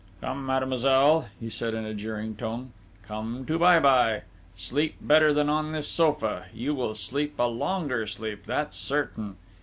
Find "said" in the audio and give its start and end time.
1.51-1.75